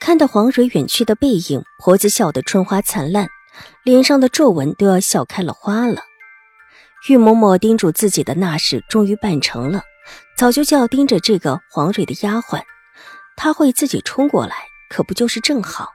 [0.00, 3.28] 看到黄蕊远去的背影，婆子笑得春花灿烂，
[3.84, 6.00] 脸上的皱纹都要笑开了花了。
[7.08, 9.82] 玉嬷嬷叮嘱自己的那事终于办成了，
[10.38, 12.62] 早就叫盯着这个黄蕊的丫鬟，
[13.36, 14.56] 她会自己冲过来，
[14.88, 15.90] 可不就是正好？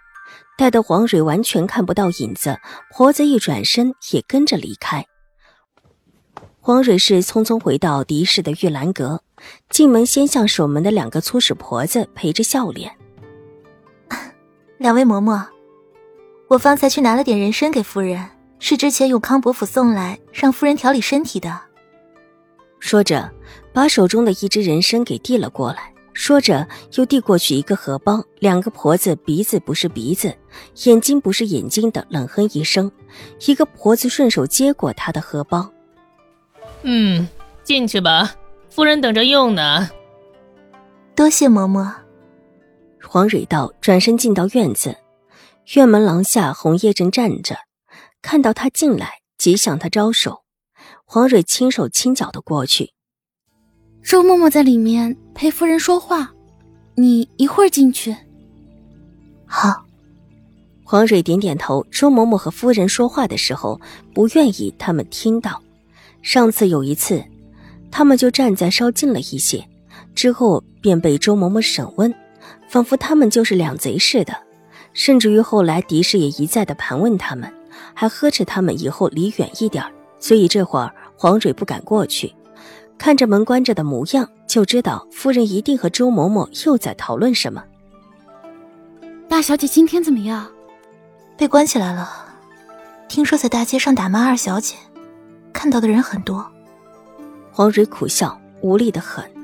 [0.55, 2.59] 待得黄蕊完全看不到影子，
[2.91, 5.05] 婆子一转身也跟着离开。
[6.61, 9.21] 黄蕊是匆匆回到狄氏的玉兰阁，
[9.69, 12.95] 进门先向守门的两个粗使婆子陪着笑脸。
[14.85, 15.43] 两位嬷嬷，
[16.47, 18.23] 我方才去拿了点人参给夫人，
[18.59, 21.59] 是之前永康伯府送来，让夫人调理身体的。
[22.79, 23.27] 说着，
[23.73, 28.23] 把手中的一只人参给递了过来，说着又递过去一个荷包。
[28.37, 30.31] 两个婆子鼻子不是鼻子，
[30.83, 32.91] 眼睛不是眼睛的，冷哼一声。
[33.47, 35.67] 一个婆子顺手接过他的荷包，
[36.83, 37.27] 嗯，
[37.63, 38.35] 进去吧，
[38.69, 39.89] 夫人等着用呢。
[41.15, 41.91] 多谢嬷嬷。
[43.07, 44.97] 黄蕊道，转身进到院子，
[45.75, 47.55] 院门廊下，红叶正站着，
[48.21, 50.41] 看到他进来，即向他招手。
[51.05, 52.91] 黄蕊轻手轻脚的过去。
[54.03, 56.33] 周嬷嬷在里面陪夫人说话，
[56.95, 58.15] 你一会儿进去。
[59.45, 59.85] 好。
[60.83, 61.85] 黄蕊点点头。
[61.89, 63.79] 周嬷嬷和夫人说话的时候，
[64.13, 65.61] 不愿意他们听到。
[66.21, 67.23] 上次有一次，
[67.89, 69.67] 他们就站在稍近了一些，
[70.13, 72.13] 之后便被周嬷嬷审问。
[72.67, 74.35] 仿佛他们就是两贼似的，
[74.93, 77.51] 甚至于后来狄氏也一再的盘问他们，
[77.93, 79.83] 还呵斥他们以后离远一点。
[80.19, 82.33] 所以这会儿黄蕊不敢过去，
[82.97, 87.63] 看着门关着的模样，就知道夫人一定和周嬷嬷又在讨论什么。
[89.27, 90.47] 大小姐今天怎么样？
[91.37, 92.09] 被关起来了，
[93.07, 94.75] 听说在大街上打骂二小姐，
[95.51, 96.49] 看到的人很多。
[97.51, 99.34] 黄蕊苦笑，无力的很。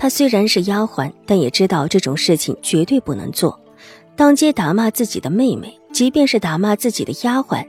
[0.00, 3.60] 她虽然是丫鬟，但也知道这种事情绝对不能做。
[4.16, 7.62] 当街打骂自己的妹妹，即便是打骂自己的丫鬟，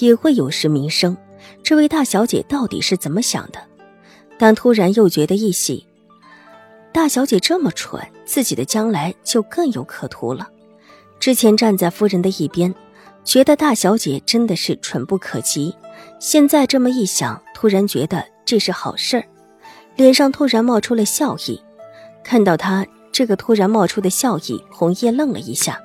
[0.00, 1.16] 也会有失名声。
[1.62, 3.60] 这位大小姐到底是怎么想的？
[4.36, 5.86] 但突然又觉得一喜，
[6.92, 10.48] 大小姐这么蠢，自己的将来就更有可图了。
[11.20, 12.74] 之前站在夫人的一边，
[13.22, 15.72] 觉得大小姐真的是蠢不可及。
[16.18, 19.24] 现在这么一想，突然觉得这是好事儿，
[19.94, 21.62] 脸上突然冒出了笑意。
[22.26, 25.80] 看到他这个突然冒出的笑意，红叶愣了一下。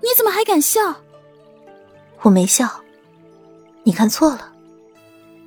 [0.00, 0.80] 你怎么还敢笑？
[2.22, 2.70] 我没笑，
[3.82, 4.52] 你看错了。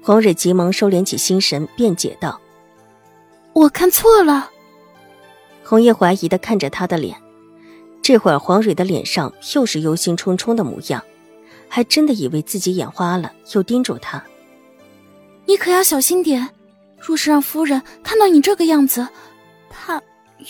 [0.04, 2.42] 黄蕊急忙收敛起心神，辩解道
[3.56, 4.52] ：“我看错了。”
[5.64, 7.16] 红叶怀疑的看着他的脸，
[8.02, 11.02] 这会儿黄蕊的脸上又是忧心忡忡的模样，
[11.70, 14.22] 还真的以为自己眼花了，又叮嘱他
[15.48, 16.50] ：“你可要小心点。”
[17.00, 19.08] 若是让夫人看到你这个样子，
[19.70, 20.02] 怕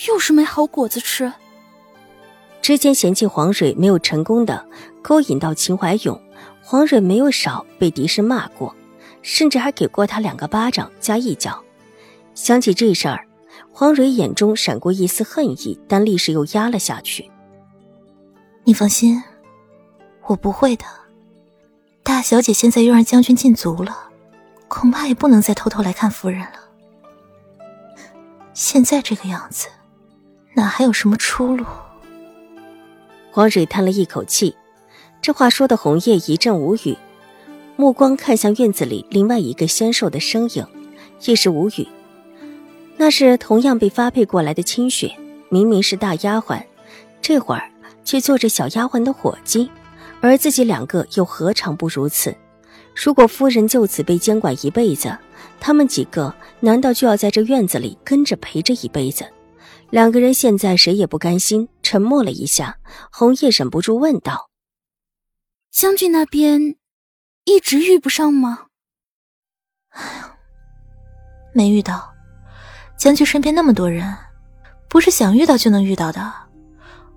[0.08, 1.32] 又是没好果子吃。
[2.62, 4.66] 之前嫌弃黄蕊没有成功的
[5.02, 6.22] 勾引到秦怀勇，
[6.62, 8.76] 黄蕊没有少被狄氏骂过，
[9.22, 11.64] 甚至还给过他两个巴掌加一脚。
[12.36, 13.26] 想起这事儿，
[13.72, 17.30] 黄蕊眼中闪过一丝恨意，但立时又压了下去。
[18.66, 19.24] 你放心，
[20.28, 20.86] 我不会的。
[22.04, 24.09] 大小姐现在又让将军禁足了。
[24.80, 26.54] 恐怕也不能再偷偷来看夫人了。
[28.54, 29.68] 现在这个样子，
[30.54, 31.66] 哪还有什么出路？
[33.30, 34.56] 黄蕊叹了一口气，
[35.22, 36.98] 这话说的红叶一阵无语，
[37.76, 40.66] 目光看向院子里另外一个纤瘦的身影，
[41.26, 41.86] 一时无语。
[42.96, 45.14] 那是同样被发配过来的清雪，
[45.50, 46.64] 明明是大丫鬟，
[47.22, 47.70] 这会儿
[48.06, 49.70] 却做着小丫鬟的伙计，
[50.22, 52.34] 而自己两个又何尝不如此？
[53.02, 55.18] 如果夫人就此被监管一辈子，
[55.58, 59.26] 他们几个难道就要在这院子里跟着陪着一辈子？
[59.90, 62.78] 两个人现在谁也不甘心，沉默了一下。
[63.10, 64.50] 红叶忍不住问道
[65.72, 66.76] ：“将军那边
[67.46, 68.66] 一直遇不上吗
[69.96, 70.38] ？”“哎呀，
[71.54, 72.14] 没遇到。
[72.98, 74.14] 将军身边那么多人，
[74.90, 76.34] 不是想遇到就能遇到的。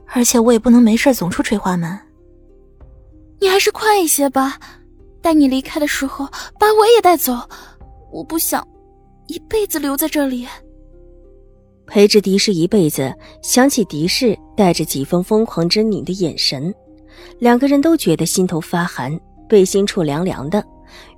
[0.07, 1.99] 而且我也不能没事总出垂花门。
[3.41, 4.61] 你还是快一些吧。”
[5.23, 6.27] 带你离开的时候，
[6.59, 7.33] 把我也带走。
[8.11, 8.67] 我不想
[9.29, 10.47] 一辈子留在这里。
[11.87, 16.75] 陪着狄氏一辈子，想起狄氏带着几分疯狂狰狞的眼神，
[17.39, 20.65] 两个人都觉得心头发寒，背心处凉凉的。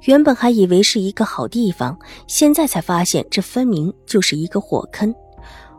[0.02, 5.12] 原本还以为是一个好地方，现在才发现这分明就是一个火坑。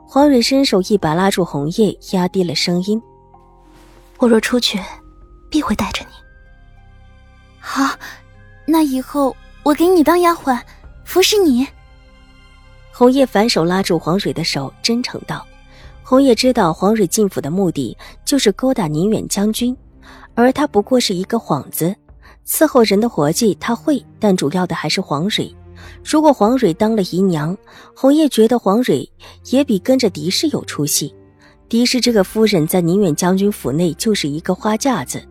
[0.06, 3.02] 黄蕊伸手一把拉住红叶，压低了声音
[4.20, 4.80] ：“我若出去，
[5.50, 6.25] 必会带着你。
[7.68, 7.98] 好，
[8.68, 10.62] 那以后我给你当丫鬟，
[11.04, 11.68] 服侍你。”
[12.94, 15.44] 红叶反手拉住黄蕊的手，真诚道
[16.04, 19.76] ：“红叶知道黄蕊进府的目的就是勾搭宁远将军，
[20.36, 21.94] 而他不过是一个幌子。”
[22.48, 25.54] 伺候人的活计他会，但主要的还是黄蕊。
[26.04, 27.58] 如果黄蕊当了姨娘，
[27.96, 29.10] 红叶觉得黄蕊
[29.46, 31.14] 也比跟着狄氏有出息。
[31.68, 35.28] 狄氏这个夫人在宁远将军府内就是一个花架子，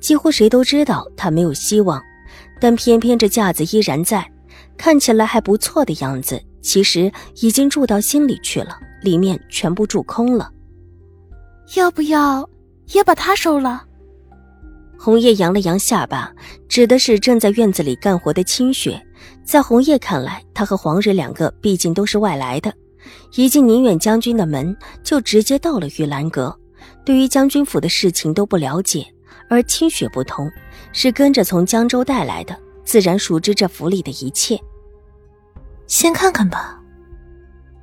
[0.00, 2.02] 几乎谁都知道他没有希望。
[2.60, 4.28] 但偏偏这架子依然在，
[4.76, 10.50] 看起来还不错的样子，其实已经住到心里去了，里面全部住空了。
[11.76, 12.48] 要不要
[12.92, 13.84] 也把他收了？
[14.98, 16.32] 红叶扬了扬下巴，
[16.68, 19.00] 指的是正在院子里干活的清雪。
[19.44, 22.72] 在红叶看来，他和黄蕊两个毕竟都是外来的，
[23.36, 26.58] 一进宁远将军的门就直接到了玉兰阁，
[27.04, 29.06] 对于将军府的事情都不了解。
[29.48, 30.50] 而清雪不同，
[30.92, 34.58] 是跟着从江州带来的，自然熟知这府里的一切。
[35.86, 36.80] 先看看吧。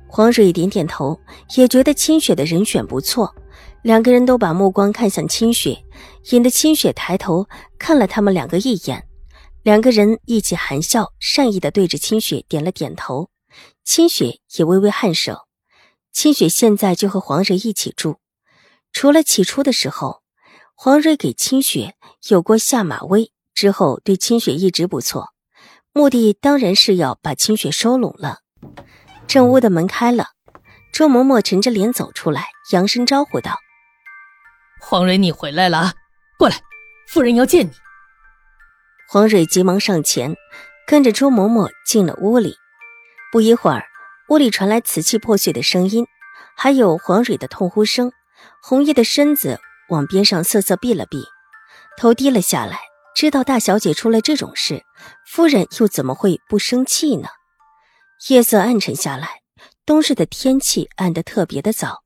[0.06, 1.20] 黄蕊点点头，
[1.56, 3.34] 也觉得清雪的人选不错。
[3.82, 5.84] 两个人都把目光看向清雪，
[6.30, 7.46] 引得清雪抬头
[7.78, 9.06] 看了他们两个一眼。
[9.62, 13.28] 两个人一起含笑，善意的对着清雪点了点头。
[13.84, 15.46] 清雪也微微颔首。
[16.12, 18.16] 清雪现在就和黄蕊一起住，
[18.92, 20.22] 除了起初的时候，
[20.78, 21.94] 黄蕊给清雪
[22.28, 25.32] 有过下马威，之后对清雪一直不错，
[25.94, 28.40] 目的当然是要把清雪收拢了。
[29.26, 30.26] 正屋的门开了，
[30.92, 33.58] 周嬷嬷沉着脸走出来，扬声招呼道。
[34.78, 35.94] 黄蕊，你回来了啊，
[36.38, 36.60] 过来，
[37.08, 37.72] 夫人要见你。
[39.08, 40.36] 黄蕊急忙上前，
[40.86, 42.54] 跟着周嬷嬷进了屋里。
[43.32, 43.86] 不一会儿，
[44.28, 46.06] 屋里传来瓷器破碎的声音，
[46.54, 48.12] 还有黄蕊的痛呼声。
[48.62, 51.24] 红叶的身子往边上瑟瑟避了避，
[51.96, 52.80] 头低了下来，
[53.14, 54.84] 知道大小姐出了这种事，
[55.26, 57.28] 夫人又怎么会不生气呢？
[58.28, 59.42] 夜色暗沉下来，
[59.84, 62.02] 冬日的天气暗得特别的早。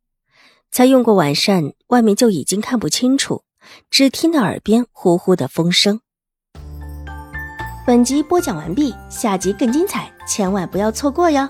[0.70, 3.44] 才用过晚膳，外面就已经看不清楚，
[3.90, 6.00] 只听到耳边呼呼的风声。
[7.86, 11.48] 本集播讲完毕，下集更精彩，千万不要错过哟。